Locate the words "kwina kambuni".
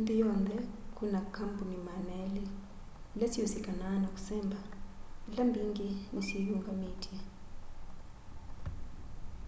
0.94-1.76